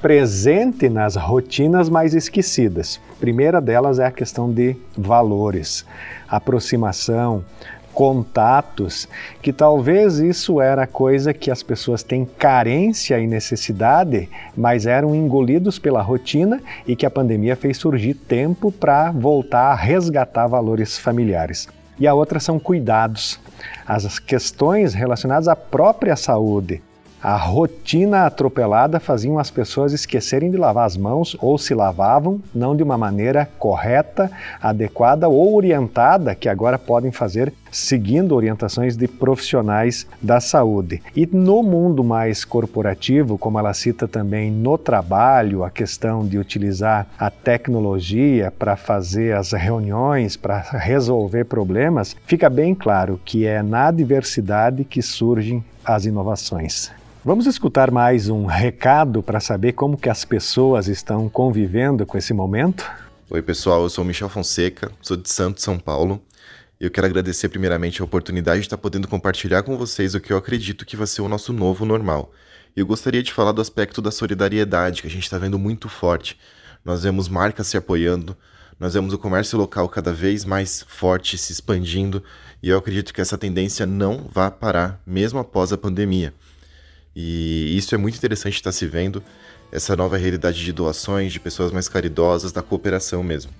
presente 0.05 0.87
nas 0.87 1.15
rotinas 1.15 1.89
mais 1.89 2.13
esquecidas. 2.13 3.01
A 3.13 3.19
primeira 3.19 3.59
delas 3.59 3.97
é 3.97 4.05
a 4.05 4.11
questão 4.11 4.53
de 4.53 4.75
valores, 4.95 5.83
aproximação, 6.29 7.43
contatos, 7.91 9.09
que 9.41 9.51
talvez 9.51 10.19
isso 10.19 10.61
era 10.61 10.85
coisa 10.85 11.33
que 11.33 11.49
as 11.49 11.63
pessoas 11.63 12.03
têm 12.03 12.23
carência 12.23 13.17
e 13.17 13.25
necessidade, 13.25 14.29
mas 14.55 14.85
eram 14.85 15.15
engolidos 15.15 15.79
pela 15.79 16.03
rotina 16.03 16.61
e 16.85 16.95
que 16.95 17.07
a 17.07 17.09
pandemia 17.09 17.55
fez 17.55 17.75
surgir 17.75 18.13
tempo 18.13 18.71
para 18.71 19.09
voltar 19.09 19.71
a 19.71 19.75
resgatar 19.75 20.45
valores 20.45 20.99
familiares. 20.99 21.67
E 21.97 22.05
a 22.05 22.13
outra 22.13 22.39
são 22.39 22.59
cuidados, 22.59 23.39
as 23.87 24.19
questões 24.19 24.93
relacionadas 24.93 25.47
à 25.47 25.55
própria 25.55 26.15
saúde, 26.15 26.83
a 27.25 27.37
rotina 27.37 28.27
atropelada 28.27 28.99
faziam 28.99 29.39
as 29.39 29.49
pessoas 29.49 29.91
esquecerem 29.93 30.51
de 30.51 30.57
lavar 30.57 30.85
as 30.85 30.95
mãos 30.95 31.35
ou 31.41 31.57
se 31.57 31.73
lavavam, 31.73 32.39
não 32.53 32.75
de 32.75 32.83
uma 32.83 32.99
maneira 32.99 33.49
correta, 33.57 34.29
adequada 34.61 35.27
ou 35.27 35.55
orientada, 35.55 36.35
que 36.35 36.47
agora 36.47 36.77
podem 36.77 37.11
fazer 37.11 37.51
seguindo 37.71 38.35
orientações 38.35 38.95
de 38.95 39.07
profissionais 39.07 40.05
da 40.21 40.39
saúde. 40.39 41.01
E 41.15 41.25
no 41.25 41.63
mundo 41.63 42.03
mais 42.03 42.45
corporativo, 42.45 43.39
como 43.39 43.57
ela 43.57 43.73
cita 43.73 44.07
também 44.07 44.51
no 44.51 44.77
trabalho, 44.77 45.63
a 45.63 45.71
questão 45.71 46.27
de 46.27 46.37
utilizar 46.37 47.07
a 47.17 47.31
tecnologia 47.31 48.51
para 48.51 48.75
fazer 48.75 49.35
as 49.35 49.51
reuniões, 49.51 50.37
para 50.37 50.59
resolver 50.59 51.45
problemas, 51.45 52.15
fica 52.27 52.51
bem 52.51 52.75
claro 52.75 53.19
que 53.25 53.47
é 53.47 53.63
na 53.63 53.89
diversidade 53.89 54.83
que 54.83 55.01
surgem 55.01 55.65
as 55.83 56.05
inovações. 56.05 56.91
Vamos 57.25 57.47
escutar 57.47 57.89
mais 57.89 58.29
um 58.29 58.45
recado 58.45 59.23
para 59.23 59.39
saber 59.39 59.73
como 59.73 59.97
que 59.97 60.09
as 60.09 60.23
pessoas 60.23 60.87
estão 60.87 61.27
convivendo 61.27 62.05
com 62.05 62.19
esse 62.19 62.35
momento? 62.35 62.85
Oi, 63.31 63.41
pessoal, 63.41 63.81
eu 63.81 63.89
sou 63.89 64.05
Michel 64.05 64.29
Fonseca, 64.29 64.91
sou 65.01 65.17
de 65.17 65.27
Santos, 65.27 65.63
São 65.63 65.79
Paulo. 65.79 66.21
Eu 66.79 66.91
quero 66.91 67.07
agradecer 67.07 67.49
primeiramente 67.49 67.99
a 67.99 68.05
oportunidade 68.05 68.59
de 68.59 68.67
estar 68.67 68.77
podendo 68.77 69.07
compartilhar 69.07 69.63
com 69.63 69.75
vocês 69.75 70.13
o 70.13 70.19
que 70.19 70.31
eu 70.31 70.37
acredito 70.37 70.85
que 70.85 70.95
vai 70.95 71.07
ser 71.07 71.23
o 71.23 71.27
nosso 71.27 71.51
novo 71.51 71.83
normal. 71.83 72.31
Eu 72.75 72.85
gostaria 72.85 73.23
de 73.23 73.33
falar 73.33 73.53
do 73.53 73.61
aspecto 73.61 74.03
da 74.03 74.11
solidariedade 74.11 75.01
que 75.01 75.07
a 75.07 75.11
gente 75.11 75.23
está 75.23 75.39
vendo 75.39 75.57
muito 75.57 75.89
forte. 75.89 76.37
Nós 76.85 77.01
vemos 77.01 77.27
marcas 77.27 77.65
se 77.65 77.75
apoiando, 77.75 78.37
nós 78.79 78.93
vemos 78.93 79.15
o 79.15 79.17
comércio 79.17 79.57
local 79.57 79.89
cada 79.89 80.13
vez 80.13 80.45
mais 80.45 80.85
forte, 80.87 81.39
se 81.39 81.51
expandindo, 81.51 82.21
e 82.61 82.69
eu 82.69 82.77
acredito 82.77 83.11
que 83.11 83.19
essa 83.19 83.35
tendência 83.35 83.87
não 83.87 84.29
vai 84.31 84.51
parar, 84.51 85.01
mesmo 85.07 85.39
após 85.39 85.73
a 85.73 85.77
pandemia. 85.77 86.31
E 87.15 87.75
isso 87.77 87.95
é 87.95 87.97
muito 87.97 88.17
interessante 88.17 88.55
estar 88.55 88.71
se 88.71 88.85
vendo, 88.85 89.23
essa 89.71 89.95
nova 89.95 90.17
realidade 90.17 90.63
de 90.63 90.73
doações, 90.73 91.31
de 91.31 91.39
pessoas 91.39 91.71
mais 91.71 91.87
caridosas, 91.87 92.51
da 92.51 92.61
cooperação 92.61 93.23
mesmo. 93.23 93.51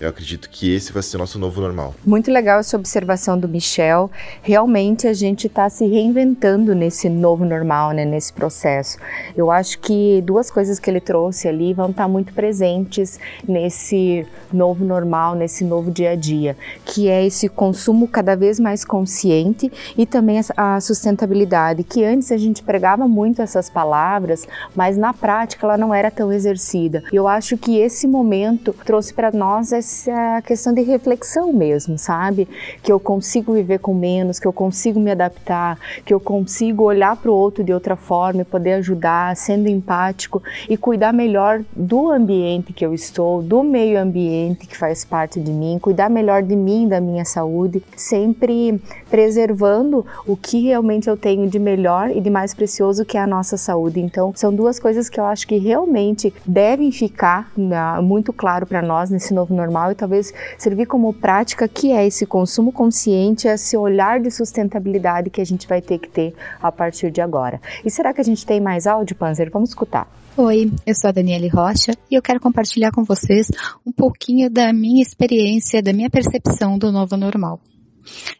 Eu 0.00 0.08
acredito 0.08 0.48
que 0.48 0.74
esse 0.74 0.94
vai 0.94 1.02
ser 1.02 1.16
o 1.16 1.18
nosso 1.18 1.38
novo 1.38 1.60
normal. 1.60 1.94
Muito 2.06 2.30
legal 2.30 2.60
essa 2.60 2.74
observação 2.74 3.38
do 3.38 3.46
Michel. 3.46 4.10
Realmente 4.40 5.06
a 5.06 5.12
gente 5.12 5.46
está 5.46 5.68
se 5.68 5.86
reinventando 5.86 6.74
nesse 6.74 7.10
novo 7.10 7.44
normal, 7.44 7.90
né, 7.90 8.06
nesse 8.06 8.32
processo. 8.32 8.96
Eu 9.36 9.50
acho 9.50 9.78
que 9.78 10.22
duas 10.22 10.50
coisas 10.50 10.78
que 10.78 10.88
ele 10.88 11.02
trouxe 11.02 11.46
ali 11.46 11.74
vão 11.74 11.90
estar 11.90 12.04
tá 12.04 12.08
muito 12.08 12.32
presentes 12.32 13.20
nesse 13.46 14.26
novo 14.50 14.86
normal, 14.86 15.34
nesse 15.34 15.64
novo 15.64 15.90
dia 15.90 16.12
a 16.12 16.16
dia, 16.16 16.56
que 16.86 17.10
é 17.10 17.26
esse 17.26 17.46
consumo 17.46 18.08
cada 18.08 18.34
vez 18.34 18.58
mais 18.58 18.86
consciente 18.86 19.70
e 19.98 20.06
também 20.06 20.40
a 20.56 20.80
sustentabilidade, 20.80 21.84
que 21.84 22.02
antes 22.02 22.32
a 22.32 22.38
gente 22.38 22.62
pregava 22.62 23.06
muito 23.06 23.42
essas 23.42 23.68
palavras, 23.68 24.48
mas 24.74 24.96
na 24.96 25.12
prática 25.12 25.66
ela 25.66 25.76
não 25.76 25.92
era 25.92 26.10
tão 26.10 26.32
exercida. 26.32 27.04
Eu 27.12 27.28
acho 27.28 27.58
que 27.58 27.76
esse 27.76 28.06
momento 28.06 28.74
trouxe 28.82 29.12
para 29.12 29.30
nós 29.30 29.72
esse 29.72 29.89
essa 29.90 30.42
questão 30.42 30.72
de 30.72 30.82
reflexão 30.82 31.52
mesmo, 31.52 31.98
sabe? 31.98 32.48
Que 32.82 32.92
eu 32.92 33.00
consigo 33.00 33.52
viver 33.52 33.80
com 33.80 33.92
menos, 33.92 34.38
que 34.38 34.46
eu 34.46 34.52
consigo 34.52 35.00
me 35.00 35.10
adaptar, 35.10 35.78
que 36.04 36.14
eu 36.14 36.20
consigo 36.20 36.84
olhar 36.84 37.16
para 37.16 37.30
o 37.30 37.34
outro 37.34 37.64
de 37.64 37.72
outra 37.72 37.96
forma 37.96 38.42
e 38.42 38.44
poder 38.44 38.74
ajudar, 38.74 39.36
sendo 39.36 39.68
empático 39.68 40.42
e 40.68 40.76
cuidar 40.76 41.12
melhor 41.12 41.62
do 41.74 42.10
ambiente 42.10 42.72
que 42.72 42.86
eu 42.86 42.94
estou, 42.94 43.42
do 43.42 43.62
meio 43.62 44.00
ambiente 44.00 44.66
que 44.66 44.76
faz 44.76 45.04
parte 45.04 45.40
de 45.40 45.52
mim, 45.52 45.78
cuidar 45.80 46.08
melhor 46.08 46.42
de 46.42 46.54
mim, 46.54 46.86
da 46.86 47.00
minha 47.00 47.24
saúde, 47.24 47.82
sempre 47.96 48.80
preservando 49.10 50.06
o 50.26 50.36
que 50.36 50.62
realmente 50.62 51.08
eu 51.08 51.16
tenho 51.16 51.48
de 51.48 51.58
melhor 51.58 52.10
e 52.10 52.20
de 52.20 52.30
mais 52.30 52.54
precioso 52.54 53.04
que 53.04 53.16
é 53.18 53.20
a 53.20 53.26
nossa 53.26 53.56
saúde. 53.56 54.00
Então, 54.00 54.32
são 54.36 54.54
duas 54.54 54.78
coisas 54.78 55.08
que 55.08 55.18
eu 55.18 55.24
acho 55.24 55.46
que 55.46 55.56
realmente 55.56 56.32
devem 56.46 56.92
ficar 56.92 57.50
né, 57.56 58.00
muito 58.00 58.32
claro 58.32 58.66
para 58.66 58.82
nós 58.82 59.10
nesse 59.10 59.34
novo 59.34 59.54
normal 59.54 59.79
e 59.92 59.94
talvez 59.94 60.32
servir 60.58 60.86
como 60.86 61.12
prática, 61.12 61.68
que 61.68 61.92
é 61.92 62.06
esse 62.06 62.26
consumo 62.26 62.72
consciente, 62.72 63.48
esse 63.48 63.76
olhar 63.76 64.20
de 64.20 64.30
sustentabilidade 64.30 65.30
que 65.30 65.40
a 65.40 65.46
gente 65.46 65.66
vai 65.68 65.80
ter 65.80 65.98
que 65.98 66.08
ter 66.08 66.34
a 66.60 66.72
partir 66.72 67.10
de 67.10 67.20
agora. 67.20 67.60
E 67.84 67.90
será 67.90 68.12
que 68.12 68.20
a 68.20 68.24
gente 68.24 68.44
tem 68.44 68.60
mais 68.60 68.86
áudio, 68.86 69.16
Panzer? 69.16 69.50
Vamos 69.50 69.70
escutar. 69.70 70.10
Oi, 70.36 70.72
eu 70.86 70.94
sou 70.94 71.08
a 71.08 71.12
Daniele 71.12 71.48
Rocha 71.48 71.92
e 72.10 72.14
eu 72.14 72.22
quero 72.22 72.40
compartilhar 72.40 72.90
com 72.92 73.04
vocês 73.04 73.48
um 73.84 73.92
pouquinho 73.92 74.48
da 74.48 74.72
minha 74.72 75.02
experiência, 75.02 75.82
da 75.82 75.92
minha 75.92 76.08
percepção 76.08 76.78
do 76.78 76.90
novo 76.90 77.16
normal. 77.16 77.60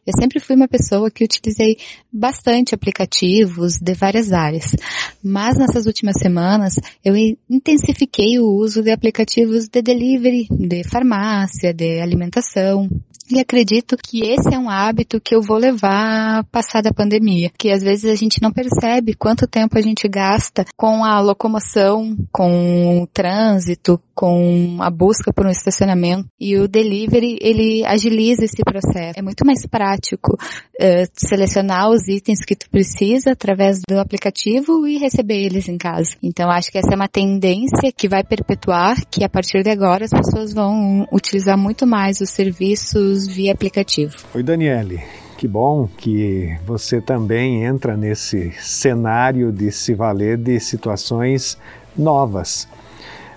Eu 0.06 0.12
sempre 0.18 0.40
fui 0.40 0.56
uma 0.56 0.68
pessoa 0.68 1.10
que 1.10 1.24
utilizei 1.24 1.76
bastante 2.12 2.74
aplicativos 2.74 3.74
de 3.80 3.94
várias 3.94 4.32
áreas, 4.32 4.74
mas 5.22 5.56
nessas 5.58 5.86
últimas 5.86 6.16
semanas 6.18 6.74
eu 7.04 7.14
intensifiquei 7.48 8.38
o 8.38 8.46
uso 8.46 8.82
de 8.82 8.90
aplicativos 8.90 9.68
de 9.68 9.82
delivery, 9.82 10.46
de 10.50 10.82
farmácia, 10.84 11.72
de 11.72 12.00
alimentação. 12.00 12.88
E 13.32 13.38
acredito 13.38 13.96
que 13.96 14.22
esse 14.22 14.52
é 14.52 14.58
um 14.58 14.68
hábito 14.68 15.20
que 15.20 15.32
eu 15.32 15.40
vou 15.40 15.56
levar 15.56 16.42
passada 16.50 16.88
a 16.88 16.94
pandemia, 16.94 17.48
que 17.56 17.70
às 17.70 17.80
vezes 17.80 18.10
a 18.10 18.16
gente 18.16 18.42
não 18.42 18.50
percebe 18.50 19.14
quanto 19.14 19.46
tempo 19.46 19.78
a 19.78 19.80
gente 19.80 20.08
gasta 20.08 20.64
com 20.76 21.04
a 21.04 21.20
locomoção, 21.20 22.16
com 22.32 23.02
o 23.02 23.06
trânsito, 23.06 24.00
com 24.20 24.76
a 24.80 24.90
busca 24.90 25.32
por 25.32 25.46
um 25.46 25.50
estacionamento. 25.50 26.28
E 26.38 26.54
o 26.58 26.68
delivery, 26.68 27.38
ele 27.40 27.82
agiliza 27.86 28.44
esse 28.44 28.62
processo. 28.62 29.18
É 29.18 29.22
muito 29.22 29.46
mais 29.46 29.66
prático 29.66 30.34
uh, 30.34 31.08
selecionar 31.14 31.88
os 31.88 32.06
itens 32.06 32.44
que 32.44 32.54
tu 32.54 32.68
precisa 32.68 33.32
através 33.32 33.80
do 33.88 33.98
aplicativo 33.98 34.86
e 34.86 34.98
receber 34.98 35.46
eles 35.46 35.70
em 35.70 35.78
casa. 35.78 36.10
Então 36.22 36.50
acho 36.50 36.70
que 36.70 36.76
essa 36.76 36.92
é 36.92 36.96
uma 36.96 37.08
tendência 37.08 37.90
que 37.96 38.10
vai 38.10 38.22
perpetuar, 38.22 38.94
que 39.10 39.24
a 39.24 39.28
partir 39.28 39.62
de 39.62 39.70
agora 39.70 40.04
as 40.04 40.10
pessoas 40.10 40.52
vão 40.52 41.06
utilizar 41.10 41.56
muito 41.56 41.86
mais 41.86 42.20
os 42.20 42.28
serviços 42.28 43.26
via 43.26 43.52
aplicativo. 43.52 44.14
Oi, 44.34 44.42
Daniele. 44.42 45.00
Que 45.38 45.48
bom 45.48 45.88
que 45.96 46.54
você 46.66 47.00
também 47.00 47.64
entra 47.64 47.96
nesse 47.96 48.52
cenário 48.60 49.50
de 49.50 49.72
se 49.72 49.94
valer 49.94 50.36
de 50.36 50.60
situações 50.60 51.56
novas. 51.96 52.68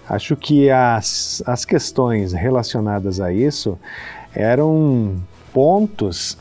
Acho 0.07 0.35
que 0.35 0.69
as, 0.69 1.41
as 1.45 1.63
questões 1.63 2.33
relacionadas 2.33 3.19
a 3.19 3.31
isso 3.31 3.79
eram 4.35 5.15
pontos 5.53 6.37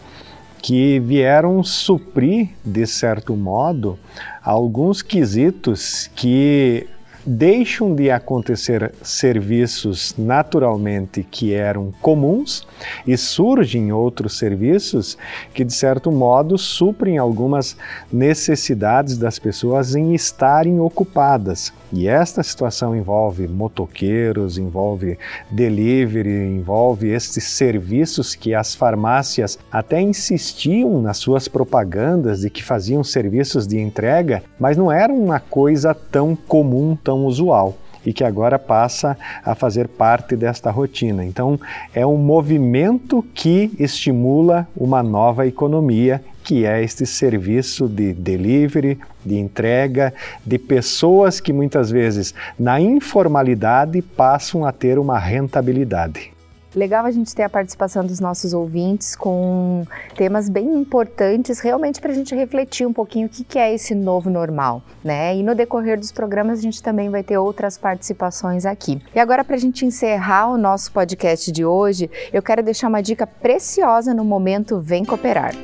que 0.61 1.00
vieram 1.00 1.62
suprir, 1.62 2.50
de 2.64 2.87
certo 2.87 3.37
modo, 3.37 3.99
alguns 4.42 5.02
quesitos 5.02 6.09
que 6.14 6.88
deixam 7.25 7.95
de 7.95 8.11
acontecer 8.11 8.92
serviços 9.00 10.14
naturalmente 10.19 11.23
que 11.28 11.52
eram 11.52 11.92
comuns 12.02 12.66
e 13.07 13.16
surgem 13.16 13.92
outros 13.92 14.38
serviços 14.38 15.16
que, 15.54 15.64
de 15.64 15.73
certo 15.73 16.11
modo, 16.11 16.59
suprem 16.59 17.19
algumas 17.19 17.76
necessidades 18.12 19.16
das 19.16 19.38
pessoas 19.38 19.95
em 19.95 20.14
estarem 20.14 20.81
ocupadas. 20.81 21.73
E 21.92 22.08
esta 22.08 22.42
situação 22.42 22.96
envolve 22.96 23.46
motoqueiros, 23.46 24.56
envolve 24.56 25.18
delivery, 25.50 26.30
envolve 26.30 27.11
estes 27.11 27.44
serviços 27.44 28.34
que 28.34 28.54
as 28.54 28.75
farmácias 28.75 29.58
até 29.70 30.00
insistiam 30.00 31.02
nas 31.02 31.18
suas 31.18 31.49
propagandas 31.49 32.40
de 32.40 32.49
que 32.50 32.64
faziam 32.64 33.04
serviços 33.04 33.66
de 33.66 33.78
entrega, 33.78 34.42
mas 34.58 34.76
não 34.76 34.90
era 34.90 35.12
uma 35.12 35.38
coisa 35.38 35.94
tão 35.94 36.34
comum, 36.34 36.96
tão 36.96 37.26
usual 37.26 37.76
e 38.04 38.12
que 38.12 38.25
agora 38.25 38.59
passa 38.59 39.16
a 39.44 39.54
fazer 39.54 39.88
parte 39.88 40.37
desta 40.37 40.71
rotina. 40.71 41.25
Então, 41.25 41.59
é 41.94 42.06
um 42.06 42.16
movimento 42.16 43.25
que 43.35 43.71
estimula 43.78 44.66
uma 44.76 45.02
nova 45.02 45.47
economia 45.47 46.23
que 46.42 46.66
é 46.66 46.82
este 46.82 47.06
serviço 47.06 47.88
de 47.88 48.12
delivery, 48.12 48.99
de 49.25 49.38
entrega, 49.38 50.12
de 50.44 50.59
pessoas 50.59 51.38
que 51.40 51.52
muitas 51.52 51.90
vezes, 51.90 52.35
na 52.59 52.80
informalidade, 52.80 54.02
passam 54.02 54.64
a 54.64 54.73
ter 54.73 54.99
uma 54.99 55.18
rentabilidade. 55.18 56.32
Legal 56.74 57.04
a 57.04 57.10
gente 57.10 57.34
ter 57.34 57.42
a 57.42 57.48
participação 57.48 58.04
dos 58.04 58.18
nossos 58.18 58.54
ouvintes 58.54 59.14
com 59.14 59.84
temas 60.16 60.48
bem 60.48 60.74
importantes, 60.74 61.60
realmente 61.60 62.00
para 62.00 62.12
a 62.12 62.14
gente 62.14 62.34
refletir 62.34 62.86
um 62.86 62.92
pouquinho 62.92 63.26
o 63.26 63.30
que, 63.30 63.58
é 63.58 63.74
esse 63.74 63.94
novo 63.94 64.30
normal, 64.30 64.82
né? 65.04 65.36
E 65.36 65.42
no 65.42 65.54
decorrer 65.54 65.98
dos 65.98 66.10
programas 66.10 66.58
a 66.58 66.62
gente 66.62 66.82
também 66.82 67.10
vai 67.10 67.22
ter 67.22 67.36
outras 67.36 67.76
participações 67.76 68.64
aqui. 68.64 69.00
E 69.14 69.20
agora, 69.20 69.44
para 69.44 69.56
a 69.56 69.58
gente 69.58 69.84
encerrar 69.84 70.48
o 70.48 70.56
nosso 70.56 70.90
podcast 70.92 71.52
de 71.52 71.64
hoje, 71.64 72.10
eu 72.32 72.42
quero 72.42 72.62
deixar 72.62 72.88
uma 72.88 73.02
dica 73.02 73.26
preciosa 73.26 74.14
no 74.14 74.24
momento 74.24 74.80
Vem 74.80 75.04
Cooperar. 75.04 75.54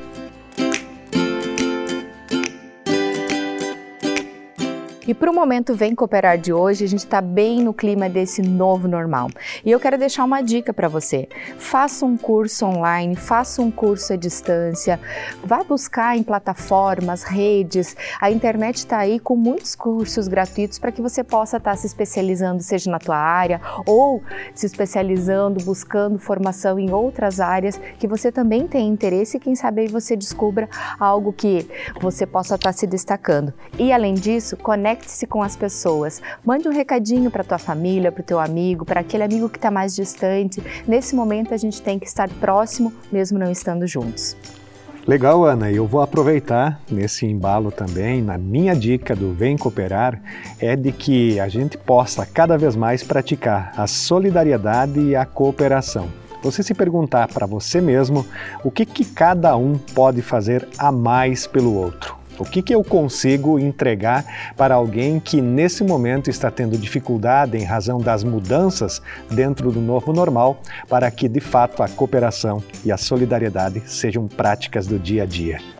E 5.09 5.15
para 5.15 5.31
o 5.31 5.35
momento 5.35 5.75
Vem 5.75 5.95
Cooperar 5.95 6.37
de 6.37 6.53
hoje, 6.53 6.85
a 6.85 6.87
gente 6.87 6.99
está 6.99 7.23
bem 7.23 7.63
no 7.63 7.73
clima 7.73 8.11
desse 8.11 8.43
novo 8.43 8.87
normal. 8.87 9.31
E 9.65 9.71
eu 9.71 9.81
quero 9.81 9.97
deixar 9.97 10.23
uma 10.23 10.43
dica 10.43 10.71
para 10.71 10.87
você. 10.87 11.27
Faça 11.57 12.05
um 12.05 12.15
curso 12.15 12.67
online, 12.67 13.17
faça 13.17 13.63
um 13.63 13.71
curso 13.71 14.13
à 14.13 14.17
distância, 14.17 15.01
vá 15.43 15.65
buscar 15.65 16.15
em 16.15 16.23
plataformas, 16.23 17.23
redes. 17.23 17.97
A 18.21 18.31
internet 18.31 18.77
está 18.77 18.99
aí 18.99 19.19
com 19.19 19.35
muitos 19.35 19.75
cursos 19.75 20.29
gratuitos 20.29 20.79
para 20.79 20.93
que 20.93 21.01
você 21.01 21.25
possa 21.25 21.57
estar 21.57 21.71
tá 21.71 21.77
se 21.79 21.87
especializando, 21.87 22.63
seja 22.63 22.91
na 22.91 22.99
tua 22.99 23.17
área 23.17 23.63
ou 23.87 24.23
se 24.55 24.67
especializando, 24.67 25.65
buscando 25.65 26.19
formação 26.19 26.79
em 26.79 26.93
outras 26.93 27.41
áreas 27.41 27.81
que 27.99 28.07
você 28.07 28.31
também 28.31 28.69
tem 28.69 28.87
interesse 28.87 29.39
e 29.39 29.41
quem 29.41 29.55
sabe 29.55 29.81
aí 29.81 29.89
você 29.89 30.15
descubra 30.15 30.69
algo 31.01 31.33
que 31.33 31.67
você 31.99 32.27
possa 32.27 32.57
estar 32.57 32.73
tá 32.75 32.79
se 32.79 32.87
destacando. 32.87 33.55
E 33.79 33.91
além 33.91 34.13
disso, 34.13 34.55
conecte 34.55 34.98
Conecte-se 34.99 35.27
com 35.27 35.43
as 35.43 35.55
pessoas. 35.55 36.21
Mande 36.45 36.69
um 36.69 36.73
recadinho 36.73 37.31
para 37.31 37.45
tua 37.45 37.59
família, 37.59 38.11
para 38.11 38.21
o 38.21 38.25
teu 38.25 38.41
amigo, 38.41 38.85
para 38.85 39.01
aquele 39.01 39.23
amigo 39.23 39.49
que 39.49 39.57
está 39.57 39.71
mais 39.71 39.95
distante. 39.95 40.61
Nesse 40.87 41.15
momento 41.15 41.55
a 41.55 41.57
gente 41.57 41.81
tem 41.81 41.99
que 41.99 42.07
estar 42.07 42.29
próximo, 42.29 42.93
mesmo 43.13 43.39
não 43.39 43.51
estando 43.51 43.87
juntos. 43.87 44.37
Legal, 45.07 45.45
Ana. 45.45 45.71
Eu 45.71 45.87
vou 45.87 46.03
aproveitar 46.03 46.81
nesse 46.91 47.25
embalo 47.27 47.71
também. 47.71 48.21
Na 48.21 48.37
minha 48.37 48.75
dica 48.75 49.15
do 49.15 49.33
Vem 49.33 49.57
Cooperar 49.57 50.21
é 50.59 50.75
de 50.75 50.91
que 50.91 51.39
a 51.39 51.49
gente 51.49 51.79
possa 51.79 52.27
cada 52.27 52.59
vez 52.59 52.75
mais 52.75 53.03
praticar 53.03 53.73
a 53.77 53.87
solidariedade 53.87 55.01
e 55.01 55.15
a 55.15 55.25
cooperação. 55.25 56.09
Você 56.43 56.63
se 56.63 56.75
perguntar 56.75 57.29
para 57.29 57.47
você 57.47 57.81
mesmo 57.81 58.27
o 58.65 58.71
que, 58.71 58.85
que 58.85 59.05
cada 59.05 59.57
um 59.57 59.79
pode 59.79 60.23
fazer 60.23 60.69
a 60.77 60.91
mais 60.91 61.47
pelo 61.47 61.75
outro. 61.75 62.18
O 62.39 62.45
que, 62.45 62.63
que 62.63 62.75
eu 62.75 62.85
consigo 62.85 63.59
entregar 63.59 64.53
para 64.57 64.75
alguém 64.75 65.19
que 65.19 65.41
nesse 65.41 65.83
momento 65.83 66.31
está 66.31 66.51
tendo 66.51 66.79
dificuldade 66.79 67.57
em 67.57 67.65
razão 67.65 67.99
das 67.99 68.23
mudanças 68.23 69.03
dentro 69.31 69.73
do 69.73 69.81
novo 69.81 70.13
normal, 70.13 70.61
para 70.89 71.11
que 71.11 71.29
de 71.29 71.41
fato 71.41 71.83
a 71.83 71.89
cooperação 71.89 72.63
e 72.85 72.93
a 72.93 72.97
solidariedade 72.97 73.83
sejam 73.87 74.27
práticas 74.27 74.87
do 74.87 74.99
dia 74.99 75.25
a 75.25 75.27
dia? 75.27 75.78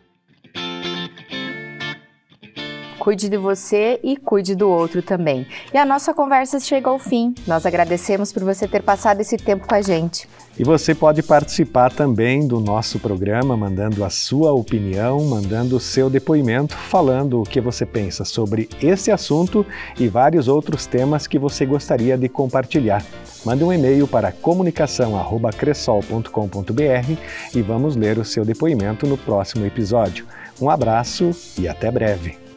Cuide 2.99 3.29
de 3.29 3.37
você 3.37 3.97
e 4.03 4.17
cuide 4.17 4.55
do 4.55 4.69
outro 4.69 5.01
também. 5.01 5.47
E 5.73 5.77
a 5.77 5.85
nossa 5.85 6.13
conversa 6.13 6.59
chega 6.59 6.89
ao 6.89 6.99
fim. 6.99 7.33
Nós 7.47 7.65
agradecemos 7.65 8.33
por 8.33 8.43
você 8.43 8.67
ter 8.67 8.83
passado 8.83 9.21
esse 9.21 9.37
tempo 9.37 9.65
com 9.65 9.73
a 9.73 9.81
gente. 9.81 10.27
E 10.59 10.63
você 10.65 10.93
pode 10.93 11.23
participar 11.23 11.93
também 11.93 12.45
do 12.45 12.59
nosso 12.59 12.99
programa, 12.99 13.55
mandando 13.55 14.03
a 14.03 14.09
sua 14.09 14.51
opinião, 14.51 15.23
mandando 15.23 15.77
o 15.77 15.79
seu 15.79 16.09
depoimento, 16.09 16.75
falando 16.75 17.41
o 17.41 17.45
que 17.45 17.61
você 17.61 17.85
pensa 17.85 18.25
sobre 18.25 18.67
esse 18.81 19.09
assunto 19.09 19.65
e 19.97 20.09
vários 20.09 20.49
outros 20.49 20.85
temas 20.85 21.27
que 21.27 21.39
você 21.39 21.65
gostaria 21.65 22.17
de 22.17 22.27
compartilhar. 22.27 23.01
Mande 23.45 23.63
um 23.63 23.71
e-mail 23.71 24.05
para 24.05 24.33
comunicação@cressol.com.br 24.33 27.13
e 27.55 27.61
vamos 27.61 27.95
ler 27.95 28.17
o 28.17 28.25
seu 28.25 28.43
depoimento 28.43 29.07
no 29.07 29.17
próximo 29.17 29.65
episódio. 29.65 30.27
Um 30.59 30.69
abraço 30.69 31.31
e 31.57 31.69
até 31.69 31.89
breve. 31.89 32.48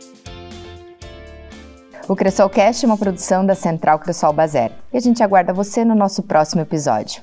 O 2.09 2.17
Cressolcast 2.17 2.85
é 2.85 2.89
uma 2.89 2.99
produção 2.99 3.47
da 3.47 3.55
Central 3.55 4.01
Cressol 4.01 4.33
Bazer 4.33 4.73
e 4.93 4.97
a 4.97 5.01
gente 5.01 5.23
aguarda 5.23 5.53
você 5.53 5.85
no 5.85 5.95
nosso 5.95 6.25
próximo 6.25 6.61
episódio. 6.61 7.23